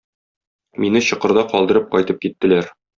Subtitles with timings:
[0.85, 2.77] Мине чокырда калдырып кайтып киттеләр.